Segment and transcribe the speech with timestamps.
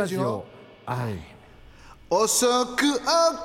[0.00, 0.46] ラジオ。
[0.86, 1.18] はい。
[2.08, 2.84] 遅く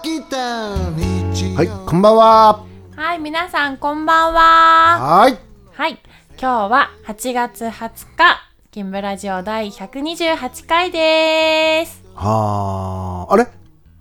[0.04, 1.58] 起きた日曜。
[1.58, 2.66] はいこんばんは。
[2.96, 5.20] はい、皆さんこんばんは。
[5.20, 5.38] はい。
[5.74, 6.00] はい、
[6.40, 8.40] 今日は8月20日、
[8.72, 12.06] 金ブラジオ第128回です。
[12.14, 13.34] はあ。
[13.34, 13.48] あれ？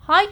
[0.07, 0.29] はい、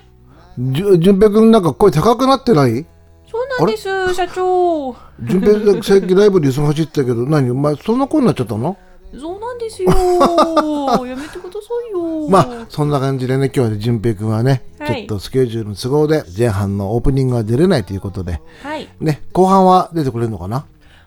[0.57, 2.87] じゅ順平くんなんか声高くなってない？
[3.29, 4.95] そうなんです、社長。
[5.21, 7.51] 順平最近ライブで忙しいって言ったけど何？
[7.51, 8.77] お前そんな声になっちゃったの？
[9.19, 9.91] そうなんですよ。
[11.07, 12.29] やめてくださいよ。
[12.29, 14.97] まあそんな感じでね今日は順平くんはね、はい。
[14.97, 20.65] ちょっとスケジュールの都合で前半のオープニングは出れないということではい、ね後半は出てくれるのかな？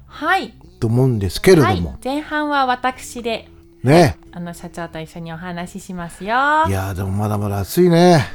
[0.07, 3.49] はい、と思うんですけれども、はい、前半は私で、
[3.83, 4.17] ね。
[4.31, 6.29] あの社長と一緒にお話ししますよ。
[6.29, 6.31] い
[6.71, 8.25] やーでもまだまだ暑いね。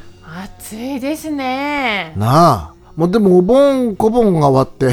[0.47, 2.12] 暑いですね。
[2.16, 2.81] なあ。
[2.97, 4.91] もうでもお盆小盆が終わって。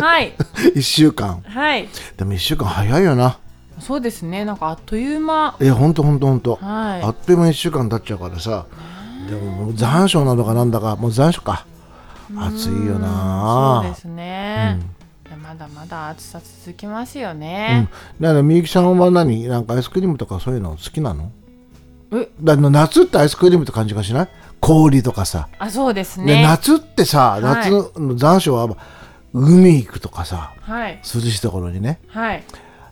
[0.00, 0.34] はい、
[0.74, 1.42] 1週間。
[1.46, 3.38] はい、でも1週間早いよな
[3.80, 4.44] そうですね。
[4.44, 5.56] なんかあっという間。
[5.60, 7.02] いやほんとほんとほんとはい。
[7.02, 8.66] あっという間に1週間経っちゃうからさ。
[9.28, 10.96] でも残暑なのかなんだか。
[10.96, 11.66] もう残暑か。
[12.36, 13.82] 暑いよな。
[13.84, 14.80] そうですね、
[15.28, 17.38] いやまだまだ暑さ続きますようん。
[17.38, 17.88] ね、
[18.20, 19.46] だからみゆきさんは何？
[19.46, 21.30] なんかアイスクリームとかそういうの好きなの？
[22.12, 22.28] え？
[22.40, 24.28] だ夏ってアイスクリームって感じがしない？
[24.58, 26.38] 氷とかさ、あそうですね。
[26.38, 27.42] ね夏ってさい。
[27.42, 28.76] 夏の残暑は
[29.32, 30.52] 海行くとかさ。
[30.62, 30.96] はい。
[30.96, 32.00] 涼しいところにね。
[32.08, 32.42] はい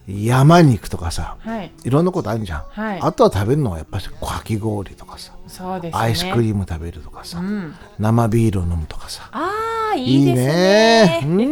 [0.07, 1.73] 山に行くとかさはい。
[1.85, 3.01] いろんなことあるじゃん、はい。
[3.01, 6.01] あとは食べるのはやっぱりかき氷とかさ、そうですね。
[6.01, 7.75] アイスクリーム食べるとかさ、うん。
[7.99, 9.29] 生ビールを飲むとかさ。
[9.33, 11.27] あーいいですね。
[11.27, 11.47] ね。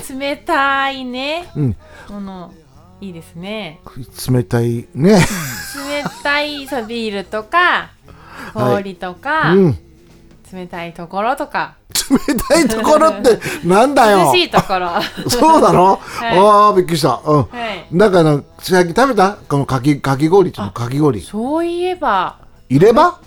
[0.00, 0.18] うん。
[0.18, 1.50] 冷たいね。
[1.56, 1.76] うん。
[2.08, 2.54] もの
[3.00, 3.80] いいですね。
[4.30, 5.18] 冷たいね。
[5.18, 5.18] 冷
[6.22, 7.90] たいそうビールとか
[8.54, 9.78] 氷とか、うん。
[10.52, 11.76] 冷たいところとか
[12.10, 14.18] 冷たいところってなんだよ。
[14.26, 14.86] 涼しいところ。
[14.86, 16.38] は そうだろ、い。
[16.38, 17.20] ああびっくりした。
[17.24, 17.98] うん、い。
[17.98, 19.36] だから最近食べた？
[19.48, 20.72] このかきかき氷っていうの？
[20.72, 21.20] かき氷。
[21.20, 22.38] そういえば。
[22.68, 23.20] 入れ歯？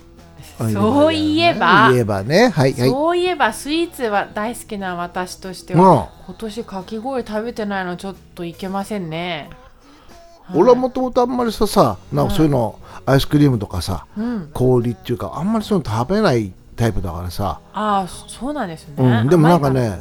[0.72, 1.90] そういえば。
[1.92, 2.50] 言えばね。
[2.50, 2.90] はいはい。
[2.90, 5.82] そういえばスイーツは大好きな私としてうん。
[5.82, 9.50] は、今年かき氷食べてないのちょっといけませんね。
[10.54, 18.96] 俺はもともとあんまりささなんかそういうの、アイスクリームとかさ、うん、氷っていうかあんまりそういうの食べないタイプだからさ、ああそそうなんですね。
[18.98, 19.98] うん、でもなんかね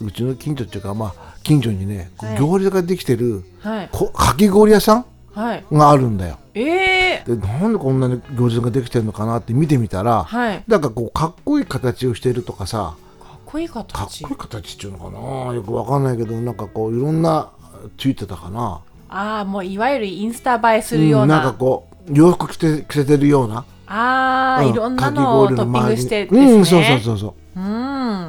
[0.00, 5.64] うちの近所っていうかまあ近所にね、はい行列ができてるはいこかき氷屋さんはい。
[5.72, 10.62] があるんだよええでなんでこんなに行列ができてるのかなって見てみたら、はい。
[10.68, 14.36] なんかこうかっこいい形をしてるとかさかっこいいかっ形こいい。
[14.36, 15.10] 形っていうのか
[15.48, 17.50] なよくわかんないけどなんかこういろんな
[17.98, 21.40] ついてたかなああもういわゆるインスタ映えするような。
[21.40, 26.52] ん、なんかこう洋服着て着せてるような、ああ、うんいろんなのを氷トッピングしてですね。
[26.52, 28.28] うんそうそうそうそううん。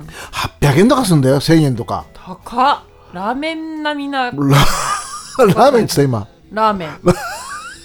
[0.62, 2.79] 800円とかするんだよ1000円とか高っ。
[3.13, 6.90] ラーメン並みなララーメンっつった今ラーメン。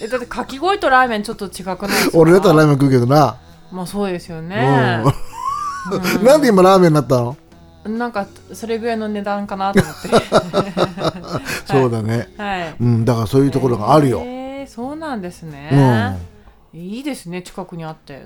[0.01, 2.17] えだってかき氷とラーメンちょっと違くないですか？
[2.17, 3.37] 俺だったらラーメン食うけどな、
[3.71, 5.03] まあそうですよね。
[5.03, 7.37] うんなんで今ラーメンになったの、
[7.85, 10.09] なんかそれぐらいの値段かなと思って。
[11.65, 12.75] そうだねはい。
[12.79, 16.17] うんだからそういうところがあるよ、えー、そうなんですね。
[16.73, 18.25] いいですね近くにあって。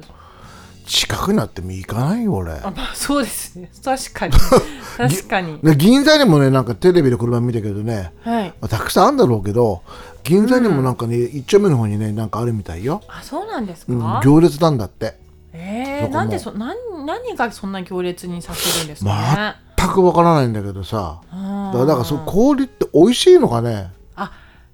[0.86, 3.72] 近くになっても行かないよ俺あまあそうですね。
[3.86, 4.34] 確かに
[4.98, 5.58] 確かに。
[5.64, 8.48] で銀座にもねなんかテレビで車見たけどねはい。
[8.50, 9.81] まあたくさんあるんだろうけど
[10.24, 14.22] 銀座にもなんかね、一丁目の方にねなんかあるみたいよ、あそうなんですうんか。
[14.24, 15.18] 行列なんだって
[15.54, 16.75] えー、なんでそ何
[17.06, 19.56] 何がそんな行列にさせるんですかね？
[19.78, 23.92] 全くわからないんだけどさうんだからだからそう氷って美味しいのかね？
[24.18, 24.31] あ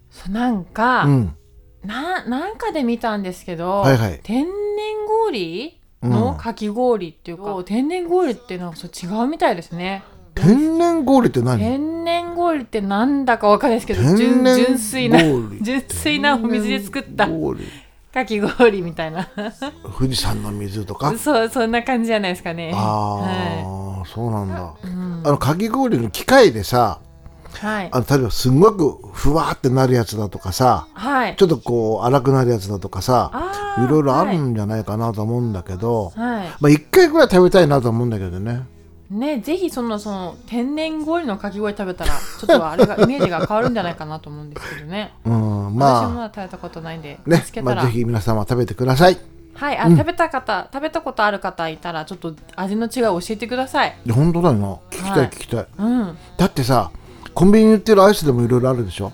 [0.10, 1.36] そうなんか、うん
[1.84, 4.20] ななんかで見たんですけど、はいはい。
[4.24, 4.52] 天然
[5.08, 10.04] 氷のかき氷っていうか、天然氷ってなんかそう違うみたいですね。
[10.36, 11.58] 天然氷って何？
[11.58, 17.28] 天然氷ってなんだかわかんないですけど天純然純粋な氷純粋なお水で作った
[18.14, 19.30] かき氷みたいな。
[19.98, 21.16] 富士山の水とか？
[21.18, 22.72] そうそんな感じじゃないですかね。
[22.74, 25.22] ああ、そうなんだ、はい、うん。
[25.26, 27.02] あのかき氷の機械でさ
[27.54, 27.90] はい。
[27.92, 31.36] あの例えばすんごくふわーってなるやつだとかさはい。
[31.36, 33.32] ちょっとこう粗くなるやつだとかさ
[33.78, 36.48] いろいろあるんじゃないかなと思うんだけど、はい。
[36.60, 38.66] まあ一回ぐらい食べたいなと思うんだけどね。
[39.10, 45.14] ねぜひそのその天然氷のかき氷食べたらちょっとあれがイメージが変わるんじゃないかなと思うんですけどね。
[45.26, 49.18] うん私もままだ食べたことないんで、あねまあ、ぜひ皆様食べてください。
[49.54, 53.96] はいあ、食べた方食べたことある方いたらちょっと味の違いを教えてください。
[54.10, 54.68] 本当だよな。
[54.90, 55.30] 聞きたいはい。
[55.30, 56.18] 聞きたい、うん。
[56.38, 56.92] だってさ
[57.34, 59.12] コンビニに売ってるアイスでもいろいろあるでしょ？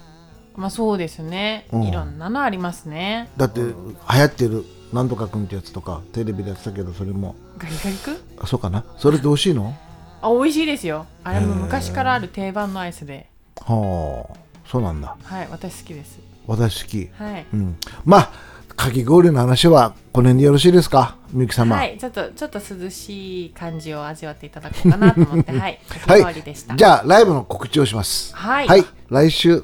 [0.56, 1.84] まあそうですね、うん。
[1.84, 3.30] いろんなのありますね。
[3.38, 3.74] だって流
[4.08, 4.64] 行ってる
[4.94, 7.36] なんとかくんってやつとかテレビでやってたけどそれも。
[7.58, 8.84] ガリガリ君あそうかな？
[8.98, 9.76] それって美味しいの？
[10.22, 11.06] あ美味しいですよ。
[11.24, 13.30] あれも昔からある定番のアイスで。
[13.58, 15.18] はあそうなんだ。
[15.24, 16.20] はい私好きです。
[16.48, 17.10] 私好き。
[17.22, 17.46] はい。
[17.54, 17.78] うん。
[18.06, 18.32] まあ
[18.75, 21.18] かき氷の話はこの辺でよろしいですか？
[21.31, 21.75] みゆき様。
[21.75, 26.22] はい、ちょっとちょっと涼しい感じを味わっていただこうかなと思って、はい、かはい。
[26.22, 26.75] き氷でした。
[26.75, 28.36] じゃあライブの告知をします。
[28.36, 28.86] はい。
[29.10, 29.63] 来週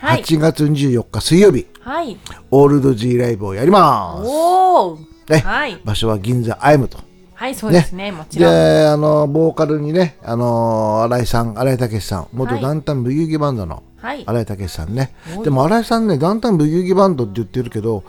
[0.00, 2.16] はい、8月24日水曜日、はい、
[2.52, 4.28] オールド G ライブをやります。
[4.28, 4.98] おお、
[5.28, 5.38] ね。
[5.38, 6.98] はい、場所は銀座アイムと
[7.38, 8.52] はい、そうですね、もちろん。
[8.52, 12.62] であのボーカルにねあの新井さん新井武さん元はい。
[12.62, 15.14] ダウンタウンブギウギバンドのはい、新井武さんね、
[15.44, 18.02] でも新井さんねダウンタウンブギウギバンドって言ってるけど、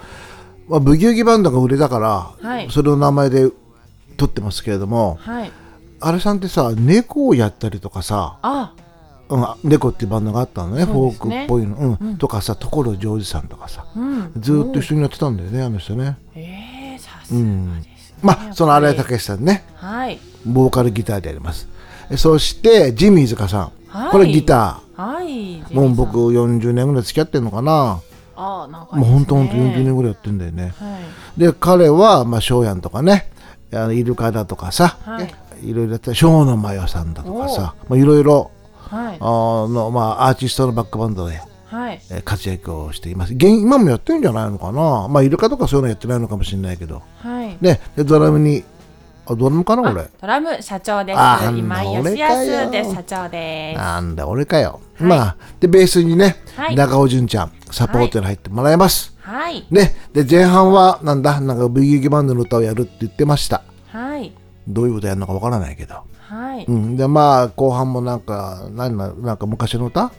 [0.67, 2.71] まあ、ブギウギバンドが売れたから、はい。
[2.71, 3.51] それの名前で
[4.17, 5.51] 取ってますけれどもはい、
[5.99, 8.73] 新井さんってさ猫をやったりとかさあ、
[9.29, 12.17] うん、猫っていうバンドがあったのねフォークっぽいの、うん。
[12.17, 13.85] とかさ所ジョージさんとかさ。
[13.95, 16.17] うん、ずーっと一緒にやってたんだよねあの人ね。
[16.35, 17.39] ええさすが
[17.77, 17.98] です、ね。
[18.21, 19.63] まあその新井武さんね。
[19.75, 21.67] はい、ボーカルギターであります。
[22.09, 24.11] えそしてジミーズカさん、はい。
[24.11, 28.01] これギタはい、ーもう僕40年ぐらい付き合ってんのかな。
[28.35, 30.73] あ、なんか、もうほんとほんと40年ぐらいやってんだよね。
[30.77, 30.99] は
[31.37, 33.31] い、で彼はまあ翔やんとかね。
[33.71, 35.25] あのイルカだとかさ、はい。
[35.25, 37.75] ねいろいろやって翔野真代さんだとかさ。
[37.87, 38.51] まあいろいろ
[38.89, 39.17] はい。
[39.19, 41.39] あ、のまあアーティストのバックバンドで
[41.69, 43.33] はい、えー活躍をしています。
[43.33, 45.07] 現今もやってるんじゃないのかな？
[45.07, 47.03] まあイルカとかそういうのやってないのかもしれないけど。
[47.19, 47.57] はい。
[47.61, 48.63] ねでドラムに
[49.27, 50.09] あドラムかな俺？
[50.19, 51.19] ドラム社長です。
[51.19, 51.53] あ。
[51.55, 52.93] 今井俺康かよ康です。
[52.95, 53.77] 社長です。
[53.77, 56.75] なんだ俺かよ、まあでベースにね、はい。
[56.75, 61.39] 中尾純ちゃんサポートに入ってもらいます、はい、ねで前半はなんだ？
[61.39, 63.61] なんかブギウギバンドの歌をやるって言ってました。
[63.89, 64.33] はい、
[64.67, 70.07] どういうことやるのかわからないけど、はい、うん、でまあ後半もなんか何ななんか昔の歌？
[70.07, 70.11] を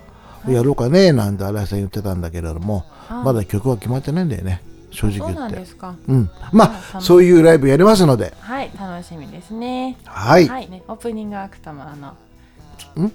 [0.49, 5.35] やろうかねなんて新井さん言ってたんだけれども、まだ曲は決まってないんだよね正直言って。
[5.35, 5.95] なんですか。
[6.09, 8.35] うん、まあそういうライブやりますので。
[8.41, 9.97] はい、楽しみですね。
[10.05, 12.15] はい、はい、ね、オープニングアクトもあの。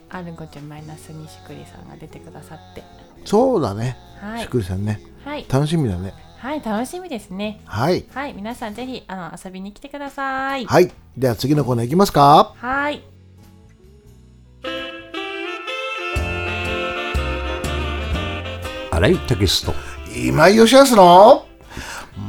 [0.10, 2.84] アルゴチュマイナス西栗さんが出てくださって。
[3.26, 4.44] そうだね、はい。
[4.44, 5.02] しっくりさんね。
[5.26, 6.14] はい、楽しみだね。
[6.38, 7.60] はい、楽しみですね。
[7.66, 8.06] はい。
[8.14, 10.66] はい、皆さんぜひあの遊びに来てください。
[10.66, 10.92] はい。
[11.18, 12.54] では次のコーナーいきますか。
[12.56, 13.04] はい、
[18.96, 19.74] 新井武史と。
[20.16, 21.46] 今井義康の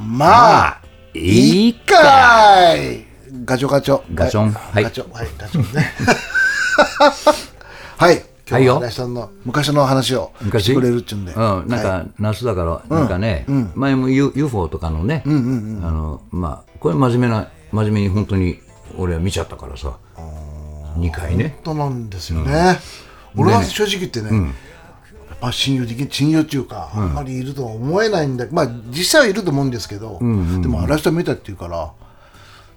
[0.08, 0.80] まあ
[1.14, 3.04] いいかい。
[3.44, 4.02] ガチョガチョ。
[4.12, 4.50] ガチョン。
[4.50, 4.82] ははい。
[4.82, 5.28] ガチョはい。
[5.38, 5.92] ガチョンね。
[7.96, 8.16] はい。
[8.48, 10.64] 今日ははいよ新井さんの昔の話を昔？
[10.64, 11.32] してくれるっちゅうんで。
[11.34, 13.46] うん、なんか、夏だから、なんかね、
[13.76, 18.58] 前も U- UFO とかのね、あの、まあ、これ真面目な、真面目に本当に
[18.98, 19.92] 俺は見ちゃったからさ、
[20.98, 21.58] 2回ね。
[21.64, 22.80] 本当なんですよね、
[23.36, 24.42] 俺は正直言ってね、や
[25.48, 30.24] っぱ信用でき信用っていうか、あんまりいるとは思えないんだまあ実際はいると思うんですけど、で
[30.68, 31.90] も新井さん見たっていうから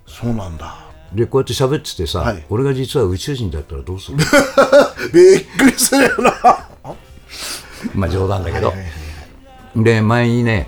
[0.07, 0.85] そうなんだ。
[1.13, 2.45] で、こうやって喋っててさ、はい。
[2.49, 4.17] 俺が実は宇宙人だったらどうする？
[5.13, 6.33] びっくりするよな。
[7.95, 8.73] まあ冗談だけど。
[9.75, 10.67] で、前にね、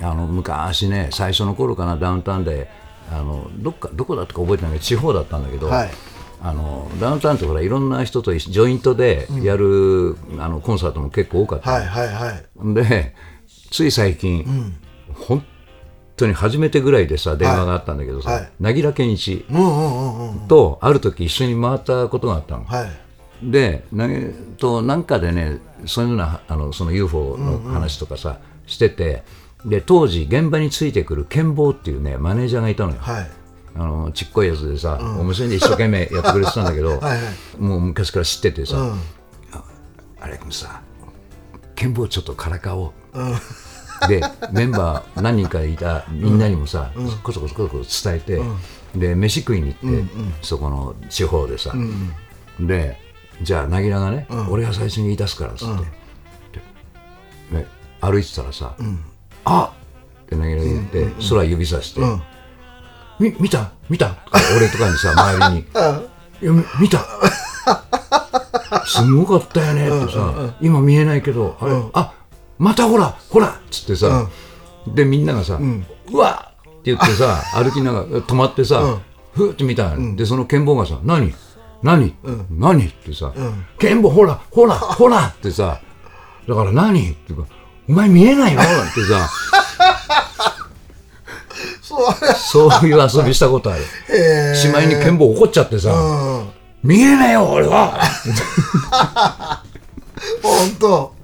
[0.00, 2.70] あの昔ね、最初の頃かな、ダウンタウンで、
[3.12, 5.90] あのどっかどこだったか覚えてないけど、地方だったんだけど、はい
[6.42, 12.74] あのダウンタウンってほらいろんな人と一緒ジョイントでやる、あのコンサートも結構多かった、はいはいはい。
[12.74, 13.14] で
[13.70, 14.44] つい最近、
[15.14, 15.44] 本
[16.16, 18.52] 当に初めてぐらいでさ電話があったんだけどさ、はい。
[18.60, 22.64] 凪良健一うんうんうんうんとある時一緒に回ったことがあったの。
[22.64, 22.90] はい。
[23.42, 24.08] でな
[24.58, 29.22] となんかでねそういうようなあのその UFO の話とかさ、してて
[29.64, 32.98] で当時現場についてくる剣坊っていうねマネージャーがいたのよ。
[33.00, 33.30] はい
[33.76, 37.60] あのちっこいやつでさ、お店で一生懸命やってくれてたんだけど はいはい。
[37.60, 38.92] もう昔から知っててさ、うん。
[39.52, 39.64] あ
[40.20, 40.80] あれ君さ
[41.74, 48.40] 剣坊ちょっとからかおう、でメンバー何人かいたみんなにもさ、こそこそこそこそ伝えて、
[48.98, 50.10] で飯食いに行って、
[50.42, 51.74] そこの地方でさ、
[52.60, 52.96] で
[53.42, 55.74] じゃあ凪良がね、俺が最初に言い出すからっつって、
[57.50, 57.66] でね、
[58.00, 58.76] 歩いてたらさ
[59.44, 59.70] 「あっ!」
[60.26, 62.00] って凪良が言って、空指さして
[63.18, 65.66] 「み見た見た?」とか俺とかにさ 周りに「い
[66.46, 66.98] やみ見た
[68.86, 72.12] すごかったよね」ってさ、今見えないけどあれ、あ
[72.58, 74.26] またほらほらっつってさ、
[74.86, 75.54] でみんながさ
[76.12, 78.80] 「うわっ!」って言ってさ 歩きながら止まってさ、
[79.34, 81.34] ふーって見たの、でその剣坊がさ「何？
[81.82, 82.14] 何、
[82.50, 83.32] 何?」ってさ
[83.78, 85.80] 「剣坊ほらほらほら!」ってさ
[86.48, 87.56] 「だから何?」って言うから
[87.88, 89.28] お前見えないの?」ってさ
[92.36, 94.54] そういう遊びしたことある。
[94.54, 95.92] しまいに剣坊怒っちゃってさ、
[96.82, 98.00] 見えないよ俺は。
[100.42, 101.14] 本当。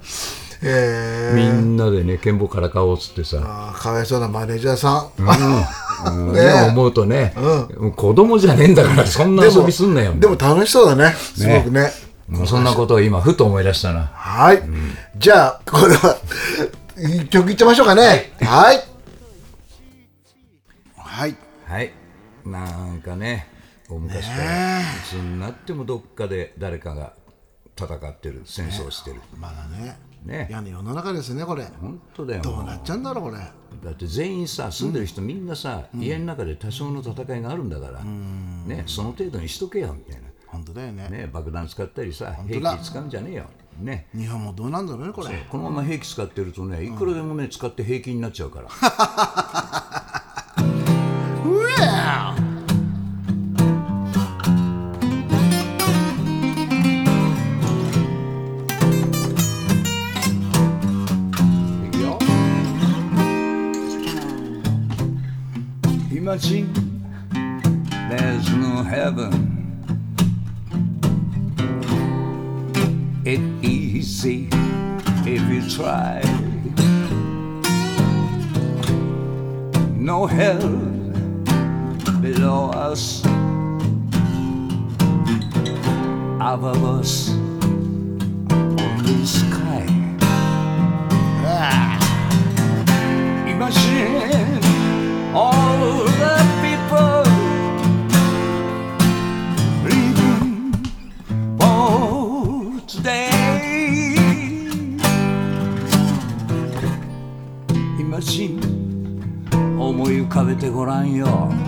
[0.63, 6.33] えみんなでね剣坊からかおうっつってさ、あかわいそうなマネージャーさん、うん。
[6.33, 11.91] ね思うとね、もう子供じゃねえんだからそんな遊びすんなよでも楽しそうだねすごくね。
[12.27, 14.11] もうそんなことを今ふと思い出したな。
[14.13, 14.61] はい、
[15.17, 16.15] じゃあこれは
[16.97, 18.31] 一曲いっちゃいましょうかね。
[18.41, 18.75] はい。
[18.75, 18.90] はい
[21.11, 21.93] はい。
[22.45, 23.47] なんかね
[23.89, 27.13] 大昔からいつになってもどっかで誰かが
[27.77, 29.99] 戦ってる戦争してる、まだね。
[30.23, 30.47] ね。
[30.49, 31.65] 嫌な世の中ですねこれ。
[31.81, 33.37] 本当だよどうなっちゃうんだろうこれ。
[33.37, 41.03] だって全員さ住んでる人みんなさ、家の中で多少の戦いがあるんだから、ね、その程度にしとけよみたい本当だよね。
[41.03, 43.45] な、ね、爆弾使ったりさ兵器使うんじゃねえよ、
[43.79, 45.45] ね、日本もどうなんだろうねこれ。
[45.49, 48.67] このまま兵器使ってるとねいくらでもね使って平気になっちゃうから
[66.11, 66.71] Imagine
[68.09, 69.33] there's no heaven.
[73.25, 74.47] It easy
[75.25, 76.21] if you try.
[79.97, 81.00] No hell
[82.21, 83.23] below us
[86.39, 87.29] Above us
[88.77, 89.85] only sky
[93.47, 94.61] Imagine
[95.33, 97.23] all the people
[99.83, 100.73] living
[101.57, 103.29] for today.
[107.99, 108.61] Imagine
[109.79, 111.60] 思い浮かべてごらんよ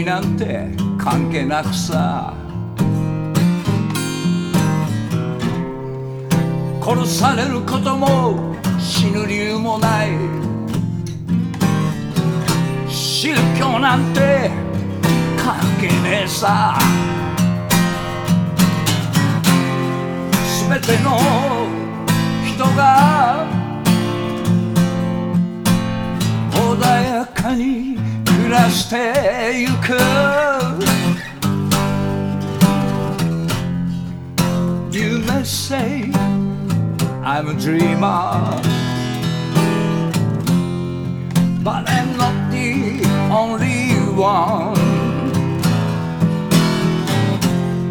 [0.00, 2.34] 国なんて関係なくさ。
[6.82, 10.10] 殺されることも死ぬ理由もない。
[12.88, 14.50] 宗教なんて
[15.36, 16.78] 関係ねえさ。
[20.70, 21.18] 全ての
[22.46, 23.46] 人が
[26.52, 27.89] 穏やかに
[28.49, 28.95] 暮らして
[29.53, 29.93] ゆく
[34.91, 36.11] You may say
[37.21, 38.61] I'm a dreamer
[41.63, 44.75] But I'm not the only one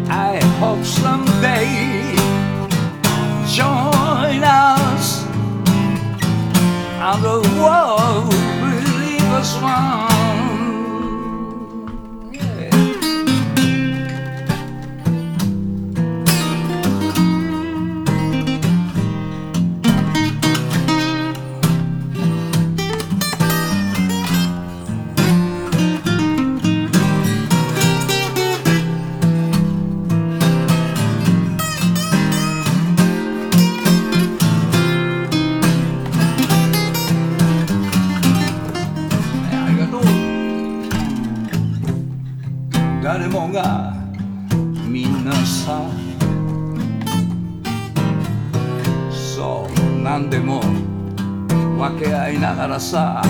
[0.09, 2.15] I hope someday
[3.47, 5.25] join us
[7.07, 10.18] And the world will leave us one
[43.52, 43.94] が
[44.88, 45.20] みん。
[45.24, 45.82] なさ
[49.12, 50.60] そう何でも
[51.78, 53.22] 分け合いながらさ。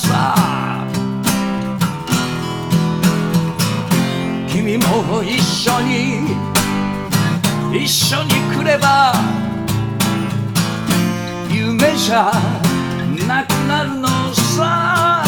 [0.00, 0.34] さ
[4.48, 6.36] 君も一緒に
[7.72, 9.12] 一緒に来れば
[11.50, 12.32] 夢じゃ
[13.28, 15.22] なくなるのさ。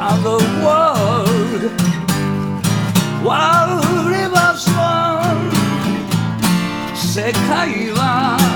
[0.00, 1.70] Other world
[3.22, 3.88] while
[7.18, 8.47] 世界は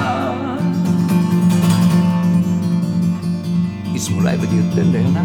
[4.22, 5.22] ライブで言ってんだよな。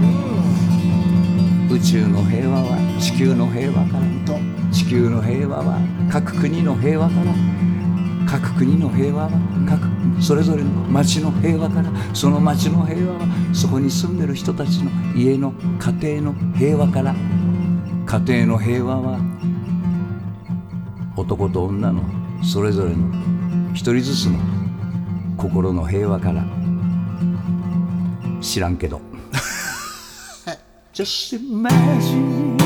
[1.69, 4.03] 宇宙の平和は地球の平和から。
[4.25, 4.39] と
[4.71, 5.79] 地球の平和は
[6.11, 7.33] 各国の平和から。
[8.29, 9.31] 各国の平和は
[9.67, 11.91] 各それぞれの町の平和から。
[12.13, 17.15] その町の平和はそこに住んでる人たちの家の家庭の平和から。
[18.05, 19.19] 家庭の平和は
[21.15, 22.01] 男と女の
[22.43, 23.11] それぞれの
[23.73, 24.39] 一人ずつの
[25.37, 26.66] 心の平和から。
[28.41, 29.01] 知らんけど。
[30.93, 32.57] Just imagine.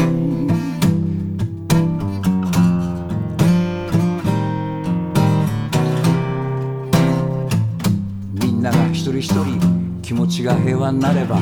[8.34, 11.40] みんなが一人一人気持ちが平和になれば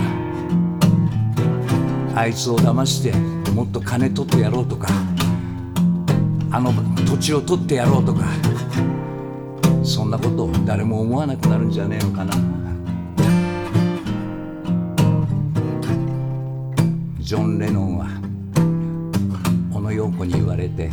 [2.16, 3.12] あいつを騙して
[3.52, 4.88] もっと金取ってやろうとか
[6.52, 6.74] あの
[7.06, 8.26] 土地を取ってやろうとか
[9.84, 12.69] そんなこと誰も思わなくなるんじゃねえのかな。
[17.30, 18.08] ジョン・レノンは
[19.72, 20.90] 小野陽子に言われて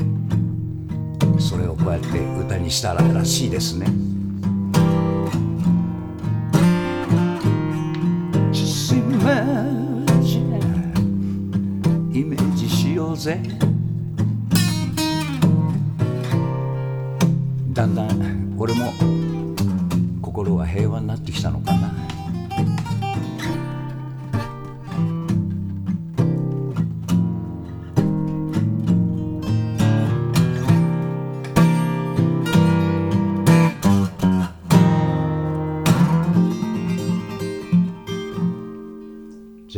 [1.39, 4.06] それをこうやって歌にしたらしいですね。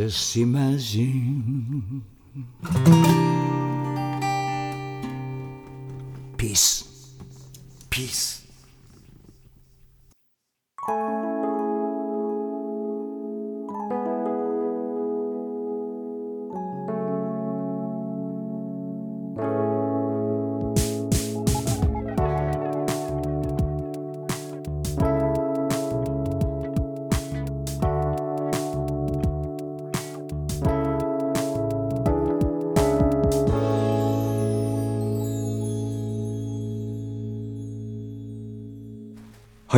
[0.09, 1.28] s'imagine.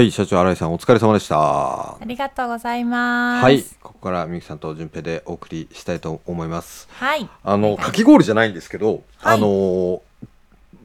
[0.01, 1.37] はい、社長新井さんお疲れ様でした。
[1.37, 3.43] ありがとうございます。
[3.43, 6.89] はい、ここからみゆきさんと順平でお送りしたいと思います。
[6.93, 7.29] はい。
[7.43, 10.01] あのかき氷じゃないんですけど、はいあのー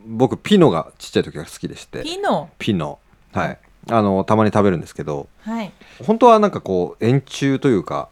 [0.08, 2.50] 僕ピノがちっちゃい時が好きでして、ピノ？
[2.58, 2.98] ピノ、
[3.32, 3.58] はい、
[3.90, 5.72] あのたまに食べるんですけど、はい。
[6.04, 8.10] 本当はなんかこう円柱というか、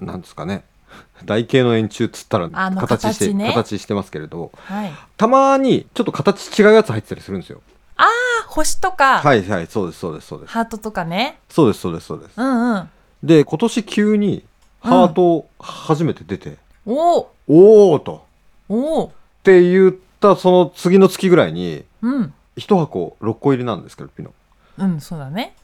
[0.00, 0.64] なんですかね、
[1.26, 4.92] 台形の円柱っつったら形して形ね形してますけれど、はい。
[5.18, 7.60] たまにちょっと形違うやつ入ってたりするんですよ。
[7.98, 8.06] あ、
[8.48, 10.52] 星とか、はいはい、そうですそうですそうです。
[10.52, 11.38] ハートとかね。
[11.50, 12.40] そうですそうですそうです。
[12.40, 12.90] うんうん。
[13.22, 14.44] で今年急に
[14.80, 16.56] ハート初めて出て、
[16.86, 17.34] おお。
[17.46, 18.24] おおと
[18.68, 19.06] おお。
[19.08, 19.10] っ
[19.42, 22.34] て言ったその次の月ぐらいにうん。
[22.56, 24.32] 一箱6個入りなんですけどピノ
[24.78, 25.54] うん、そうだね。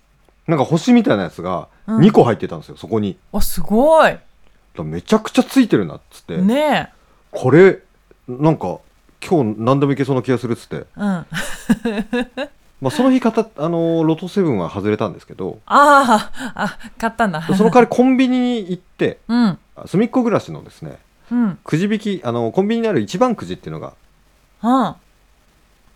[0.46, 4.18] なんか星みたいなやつがうん2個入ってたんですよ、そこにわ、すごい。
[4.76, 6.92] めちゃくちゃついてるなっつって、ね
[7.30, 7.80] これ
[8.28, 8.78] なんか
[9.26, 10.84] 今日何でもいけそうな気がするっつって、え。
[10.96, 11.26] うん。
[12.84, 17.42] あまあ、その日かたあのロト7は外れたんですけどあ、あ、買ったんだ。
[17.42, 19.58] その代わりコンビニに行ってうん。
[19.86, 20.98] 隅っこ暮らしのですね
[21.30, 21.58] うん。
[21.64, 23.94] くじ引きあのコンビニにある一番くじっていうのが
[24.62, 24.94] うん。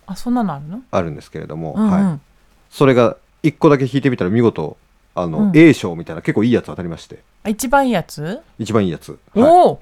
[0.07, 0.81] あ、そんなのあるの？
[0.91, 2.21] あるんですけれども、うん、うはい、ん。
[2.69, 4.77] それが1個だけ引いてみたら見事
[5.15, 9.81] あの、うん A 賞みたいな結構いいやつ当たりましてあ一番いいやつ、一番いいやつ、はい、っお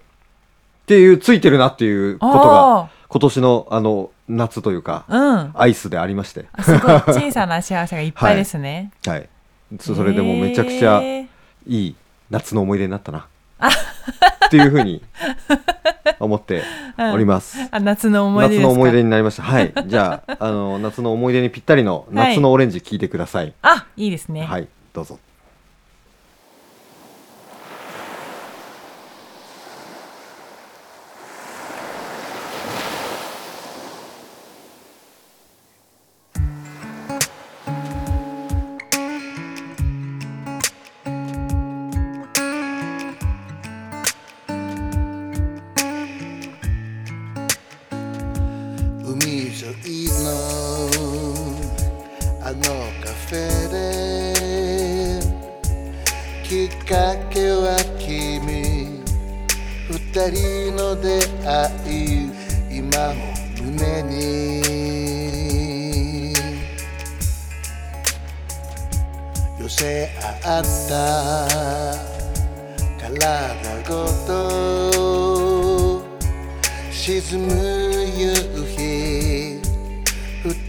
[0.88, 5.52] おていうついてるなっていうことがあ今年のあの夏というかあ、うん。
[5.54, 8.91] アイスでありまして、あすごい小さな幸せがいっぱいですね。
[9.06, 9.28] はい、
[9.82, 11.28] そそれでもめちゃくちゃい
[11.67, 11.95] い
[12.30, 13.28] 夏の思い出になったな
[14.47, 15.02] っていうふうに
[16.19, 16.63] 思って
[17.13, 17.58] おります。
[17.69, 19.43] あ夏の思い出夏の思い出になりました。
[19.43, 19.73] はい。
[19.88, 23.54] じゃあ、あの、夏の思い出にぴったりの夏のオレンジ聞いてください。
[23.62, 24.45] あいいですね。
[24.45, 25.19] はい、どうぞ。
[52.41, 52.62] あの
[53.03, 53.75] カフェで
[56.41, 59.03] きっかけは君
[59.89, 59.97] 二
[60.32, 62.32] 人の出会い
[62.71, 63.15] 今も
[63.62, 64.63] 胸に
[69.60, 70.10] 寄せ
[70.45, 70.95] 合った
[73.01, 73.53] 体
[73.86, 74.27] ごと
[76.89, 77.51] 沈む
[78.17, 78.32] 夕
[78.65, 78.66] 日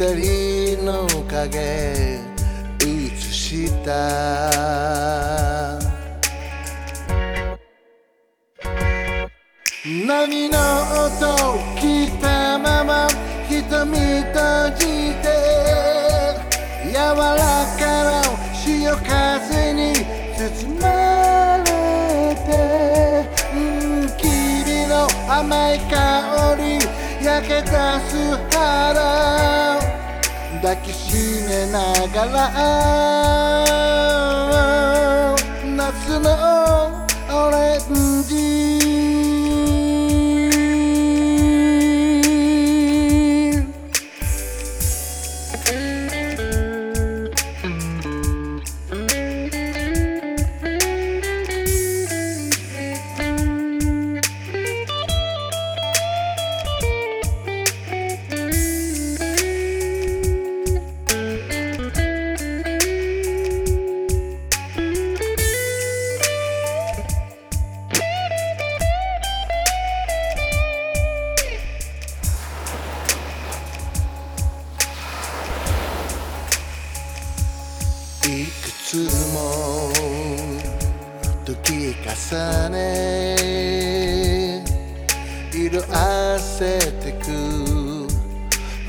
[0.01, 3.91] 二人の影映した？
[10.07, 10.57] 波の
[10.93, 11.11] 音
[11.81, 13.09] 聞いたまま
[13.49, 15.27] 瞳閉じて
[16.85, 18.23] 柔らかな
[18.55, 19.95] 潮風に
[20.37, 20.87] 包ま
[21.67, 21.69] れ
[22.47, 22.47] て、
[23.53, 24.29] うん君
[25.29, 26.79] 甘い香り
[27.21, 28.15] 焼け出す
[28.57, 29.58] 肌。
[30.61, 31.15] 抱きし
[31.47, 33.65] めながら
[35.77, 38.78] 夏のオレンジ。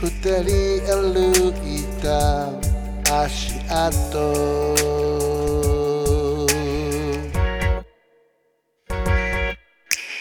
[0.01, 2.07] 二人歩いた
[3.21, 4.15] 足跡。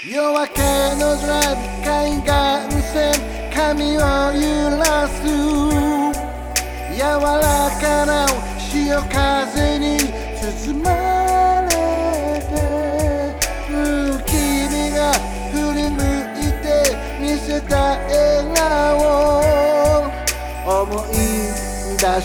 [0.05, 0.59] 夜明け
[0.97, 1.87] のドライブ海
[2.27, 3.15] 岸線
[3.55, 4.43] 髪を揺
[4.79, 5.23] らす。
[6.97, 7.39] 柔ら
[7.81, 8.27] かな
[8.59, 9.87] 潮風に
[10.41, 10.87] 包ま
[11.63, 11.71] れ
[12.41, 12.51] て
[14.27, 14.99] 君が
[15.53, 15.97] 振り向
[16.35, 16.67] いて
[17.21, 17.75] 見せた
[18.09, 19.28] 笑顔。
[22.11, 22.25] 夏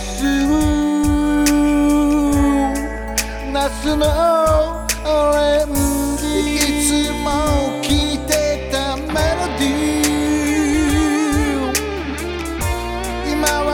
[3.96, 4.06] の
[5.04, 5.68] オレン
[6.16, 6.22] ジ
[6.56, 7.28] いつも
[7.82, 8.32] 聴いて
[8.72, 11.76] たメロディー
[13.30, 13.68] 今は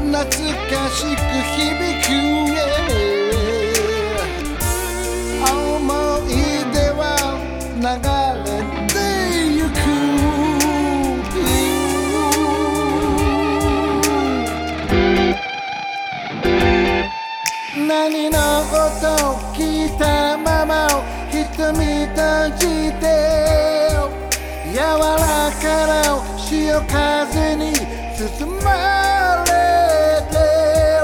[0.00, 1.16] 懐かしく
[1.54, 1.87] 響く
[21.68, 23.04] 瞳閉じて
[24.72, 24.88] 柔ら
[25.60, 25.92] かな
[26.38, 27.60] 潮風に
[28.16, 28.66] 包ま
[29.44, 29.52] れ
[30.32, 30.34] て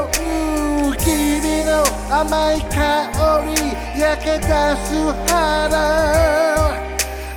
[0.08, 1.04] う君
[1.66, 1.68] の
[2.10, 2.72] 甘い香
[3.44, 4.42] り焼け出
[4.86, 4.88] す
[5.30, 5.72] 肌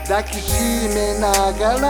[0.08, 1.86] 抱きしめながら。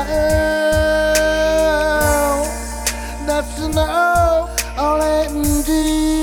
[3.27, 6.16] 夏のオレンジ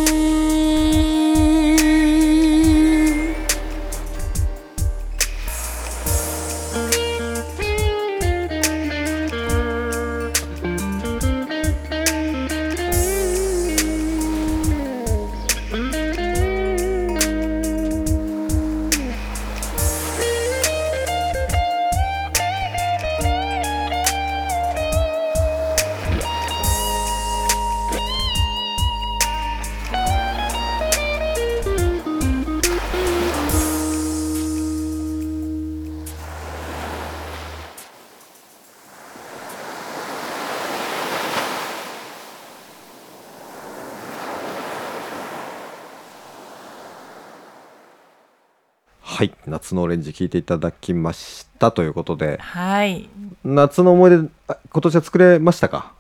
[49.64, 52.37] 夏のオレンジ聞いていただきましたということで。
[52.38, 53.09] はい。
[53.42, 55.94] 夏の思い出あ今年は作れましたか？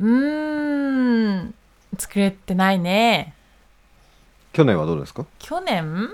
[0.00, 1.54] うーん。
[1.98, 3.34] 作れてないね。
[4.54, 5.26] 去年はどうですか？
[5.38, 6.08] 去年？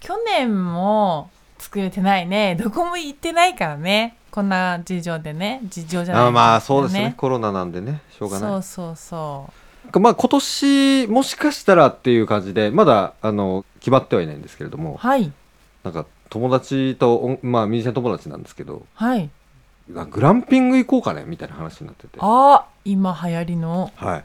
[0.00, 2.56] 去年も作れてないね。
[2.60, 4.16] どこも行ってないからね。
[4.32, 5.60] こんな事情でね。
[5.68, 7.14] 事情じゃないあまあそうですね。
[7.16, 8.00] コロナなんでね。
[8.10, 8.50] しょうがない。
[8.50, 14.96] そうそうそまあ今年もしかしたらっていう感じでまだあの決まってはいないんですけれどうも。
[14.96, 15.30] はい
[15.84, 19.28] なんか友達とおまあミュージシャン友達なんですけどはい。
[19.96, 21.24] あグランピング行こうかね？
[21.26, 22.18] みたいな話になってて。
[22.20, 23.90] あ今流行りの。
[23.96, 24.24] はい。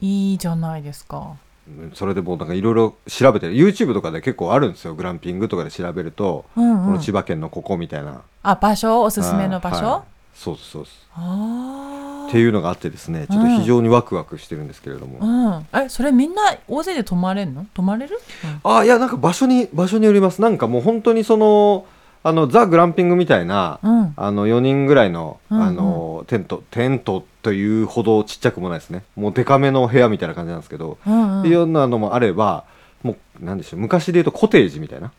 [0.00, 1.36] いいじゃないですか。
[1.68, 3.54] うんそれでもうなんかいろいろ調べてる。
[3.54, 4.94] YouTube とかで結構あるんですよ。
[4.94, 6.84] グランピングとかで調べると、うんうん。
[6.86, 8.22] この千葉県のここみたいな。
[8.42, 9.02] あ場所？
[9.02, 10.02] おすすめの場所、はい。
[10.34, 11.08] そうですそうです。
[11.14, 15.84] あっていうのがあってですねちょっと非常にワクワクしてるんですけれども、あうん。
[15.84, 17.64] えそれみんな大勢で泊まれんの？
[17.74, 18.18] 泊まれる、
[18.64, 20.42] あいやなんか場所に場所によります。
[20.42, 21.86] なんかもう本当にその
[22.24, 24.14] あのザ・グランピングみたいな、うん。
[24.16, 25.64] あの4人ぐらいの,、うんうん。
[25.64, 29.04] あのテントテントというほどちっちゃくもないですね。
[29.14, 31.46] もうデカめの部屋みたいな感じなんですけど、うんうん。
[31.46, 32.64] いろんなのもあれば
[33.04, 35.12] もうなんでしょう昔で言うとコテージみたいな、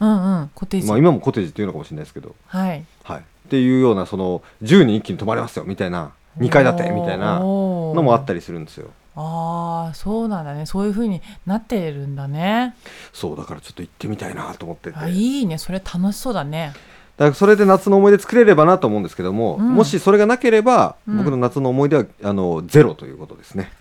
[0.00, 0.50] うんうん。
[0.54, 2.86] コテージ、まあ、今もコテージっていうのかもしれないですけど、はい。
[3.04, 8.88] はい、っていうようなその10人一気に泊まれますよみたいな2階建てみたいなののもあったりするんですよ。
[9.16, 10.66] ああそうなんだね。
[10.66, 12.76] そういう風になってるんだね。
[13.12, 14.98] そうだからちょっと行ってみたいなと思ってて。
[14.98, 15.58] あいいね。
[15.58, 16.72] それ楽しそうだね。
[17.16, 19.74] からそれで夏の思い出作れればなと思うんですけども、うん。
[19.74, 21.18] もしそれがなければ、うん。
[21.18, 23.72] 僕の夏の思い出はあのゼロということですね。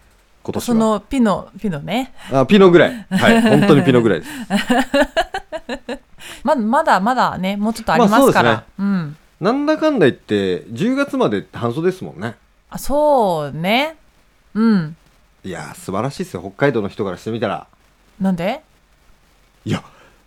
[0.42, 2.14] 今年そはのピノピノね。
[2.32, 3.06] あピノぐらい。
[3.12, 3.42] はい。
[3.42, 4.32] 本当にピノぐらいです。
[6.44, 12.36] ままだまだねもうちょっとありますから、うんなんだかんだ言って10月まで半袖ですもんね。
[12.70, 13.96] あそうね。
[14.54, 14.96] うん。
[15.44, 16.42] いやー素晴らしいですよ。
[16.42, 17.68] 北海道の人からしてみたら。
[18.20, 18.62] なんで？
[19.66, 19.84] いや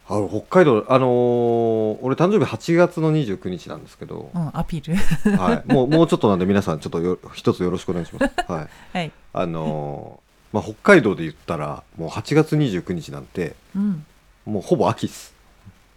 [0.08, 4.30] あの北海道あのー俺誕生日8月の29日なんですけど。
[4.34, 5.36] う、んアピール。
[5.36, 8.32] はい、もうもうちょっとなんで皆さんちょっとよ一つよろしくお願いします。
[8.50, 8.68] はい。
[8.96, 9.12] はい。
[9.32, 14.04] あのーまあ、北海道で言ったらもう8月29日なんてうん。
[14.46, 15.32] もうほぼ秋っす。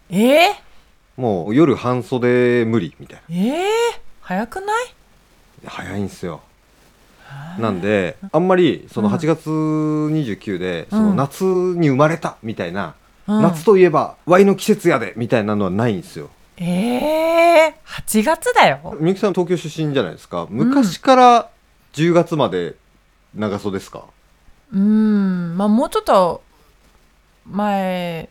[0.09, 0.53] えー、
[1.17, 3.65] もう夜半袖無理みたいえー、
[4.21, 4.93] 早くない？
[5.63, 6.41] な早いんすよ。
[7.57, 12.95] なんであんまりその8月29でその夏に生まれたみたいな、
[13.27, 13.41] うん。
[13.41, 16.29] 夏といえばワイの季節やでみたいなのはないんですよ。
[16.57, 18.95] ええー、8月だよ。
[18.99, 20.45] みゆきさん東京出身じゃないですか。
[20.49, 21.49] 昔から
[21.93, 22.75] 10月まで
[23.35, 24.03] 長袖ですか、
[24.71, 25.57] うん。
[25.57, 26.43] まあもうちょっと
[27.47, 28.29] 前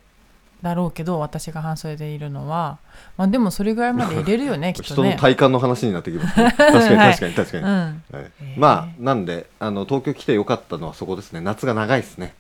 [0.63, 2.79] だろうけど私が半袖でいるのは
[3.17, 7.11] まあでもそれぐらいまで入れるよね きっと人のね体感の話になってきます、ね、 確かにはい。
[7.11, 8.03] 確かに確かに、うん。
[8.13, 8.31] はい。
[8.57, 11.41] まあなんであの東京来てよかったのはそこですね。
[11.41, 12.35] 夏が長いですね。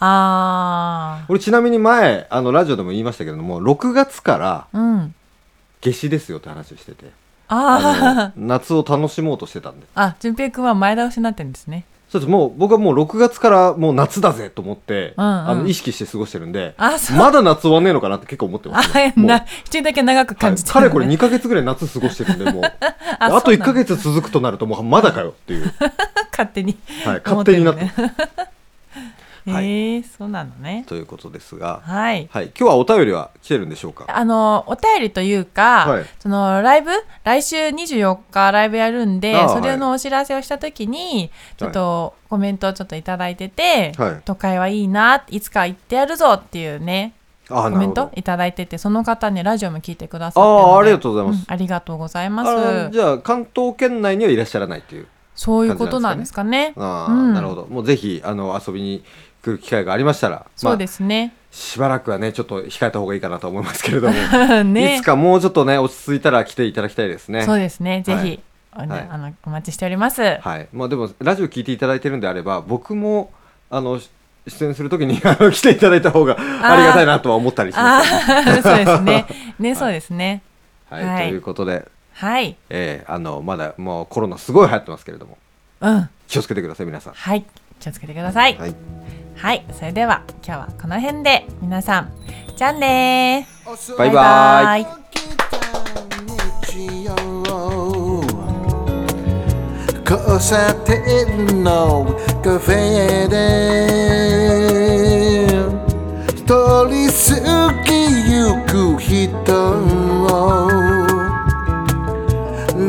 [0.00, 5.14] あ俺ちなみに前あのラジオでも言いましたけれども6月からあうん。
[5.80, 7.10] 夏至ですよって話をしてて。
[7.50, 9.86] ああの夏を楽しもうとしてたんで。
[9.94, 15.48] ああ淳平君は前倒しになってるんですねそうですもう僕はもう6月からもう夏だぜと思って、うんうん。
[15.48, 16.74] あの意識して過ごしてるんで
[17.16, 19.26] まだ夏終わんねえのかなって結構思ってます、あね、もう。
[19.26, 22.62] な一人だけ長くはい感じてる、かれこれ2ヶ月ぐらい夏過ごしてるんでもう
[23.20, 23.64] ああと1そうなの。
[23.66, 25.70] ヶ月続くとなるともうまだかよっていう、
[26.32, 27.90] 勝手にはい、勝手になって
[29.52, 29.96] はい。
[29.96, 30.84] えそうなのね。
[30.86, 32.28] ということですが、はい。
[32.30, 34.04] はい、今日はお便りは来てるんでしょうか？
[34.08, 36.06] あのお便りというか、はい。
[36.18, 36.90] そのライブ？
[37.24, 44.22] 来週24日ライブやるんでそれのお知らせをした時にちょっとコメントをちょっといただいてて、はい。
[44.24, 47.14] 都会はいいないつか行ってやるぞっていうね
[47.50, 51.40] あコメントいただいててその方ねラジオも聞いてくださってあーありがとうございます。
[51.40, 56.74] んありがとうございまあすじゃあ関東圏内にはいらっしゃらないっていうそういうことなんですかね。
[56.76, 57.32] ああ、うん。
[57.32, 57.66] なるほど。
[57.66, 59.04] もうぜひあの遊びに
[59.48, 64.14] 来る機会がありましたらそうですすね、しばらくはねちょっと控えた方がいいかなと思いますけれども、
[64.64, 64.96] ね。
[64.96, 67.42] いつかもうちょっとね落ち着いたら来ていただきたいですね。
[67.44, 68.02] そうですね。
[68.02, 68.40] ぜひ、
[68.72, 68.88] はい。
[69.10, 70.68] あのお待ちしております、はい。
[70.72, 73.32] まあでもラジオ聞いていただいてるんであれば僕も
[73.70, 74.10] あのし
[74.46, 79.26] 出演するときに 来ていただいた方がありがたいなとは思ったりしまあす、あ そうですね。
[79.58, 80.42] ねそうですね。
[80.90, 81.28] はい、はい。
[81.28, 82.56] ということで、はい。
[82.70, 85.38] えーあのまだもうコロナすごい流行ってますけれども
[85.80, 86.08] うん。
[86.26, 87.12] 気をつけてください皆さん。
[87.14, 87.44] はい。
[87.80, 88.56] 気をつけてください。
[88.56, 88.74] はい
[89.38, 92.10] はい、それでは今日はこの辺で皆さん
[92.56, 93.96] じゃあねー。
[93.96, 94.86] バイバイ。
[100.10, 102.06] 交差点の
[102.42, 103.36] カフェで
[106.44, 107.88] 通り過ぎ
[108.32, 109.54] ゆく人
[110.26, 110.68] を。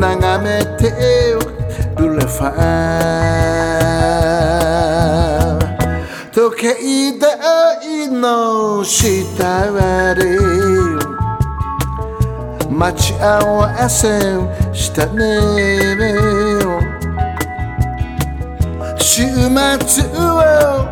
[0.00, 3.69] 眺めてるレファー
[8.20, 10.36] の下で
[12.68, 14.08] 待ち合わせ
[14.74, 15.20] したね
[18.98, 20.84] 週末を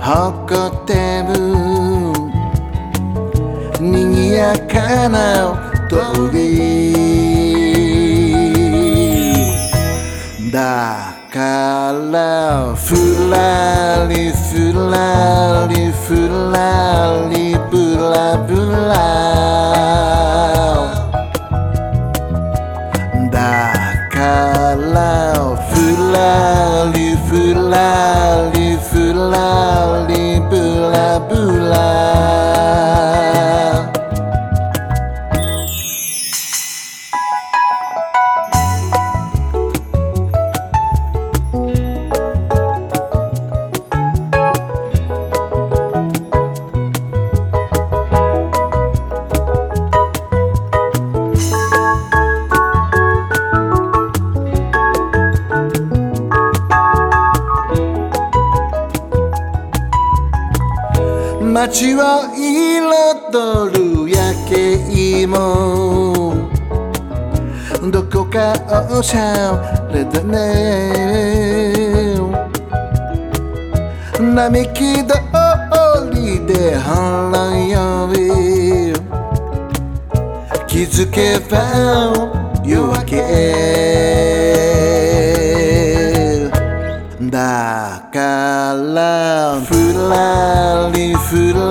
[0.00, 1.34] 誇ってる
[3.80, 5.18] 賑やかな
[5.88, 6.52] 通り
[10.52, 11.13] だ。
[11.34, 11.40] か
[12.12, 12.94] らふ
[13.28, 18.94] らりふらりふらりぶらぶら
[23.32, 23.36] だ
[24.12, 24.86] から
[25.56, 25.72] ふ
[26.12, 26.16] ら
[26.94, 27.28] りふ
[27.68, 27.74] ら
[28.54, 30.14] りふらり
[30.48, 30.52] ぶ
[30.92, 31.34] らぶ
[31.68, 32.03] ら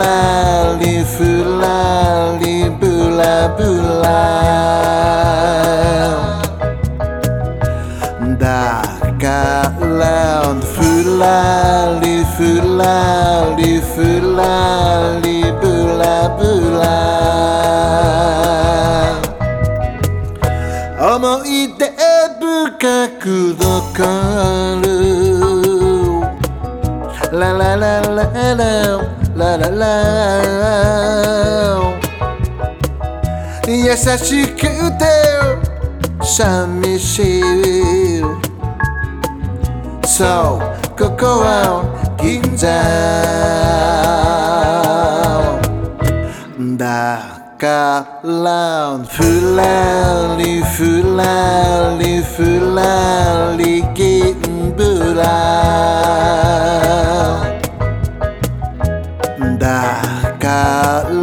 [0.04, 2.03] ふらりふら
[33.68, 34.62] 優しく
[34.98, 35.04] て
[36.24, 38.22] 寂しい
[40.06, 41.84] そうここは
[42.22, 42.68] 銀座
[46.78, 51.22] だからふらりふら
[51.70, 51.73] り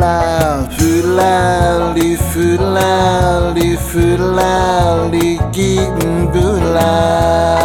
[0.01, 7.60] la Fulali, fulali, fulali, gittin bulali